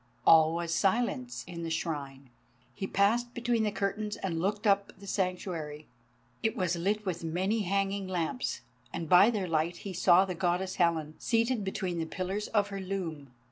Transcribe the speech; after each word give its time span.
All 0.25 0.55
was 0.55 0.73
silence 0.73 1.43
in 1.45 1.61
the 1.61 1.69
Shrine. 1.69 2.31
He 2.73 2.87
passed 2.87 3.35
between 3.35 3.61
the 3.61 3.71
curtains 3.71 4.15
and 4.15 4.41
looked 4.41 4.65
up 4.65 4.91
the 4.99 5.05
Sanctuary. 5.05 5.85
It 6.41 6.55
was 6.57 6.75
lit 6.75 7.05
with 7.05 7.23
many 7.23 7.59
hanging 7.59 8.07
lamps, 8.07 8.61
and 8.91 9.07
by 9.07 9.29
their 9.29 9.47
light 9.47 9.75
he 9.85 9.93
saw 9.93 10.25
the 10.25 10.33
Goddess 10.33 10.77
Helen, 10.77 11.13
seated 11.19 11.63
between 11.63 11.99
the 11.99 12.07
pillars 12.07 12.47
of 12.47 12.69
her 12.69 12.79
loom. 12.79 13.29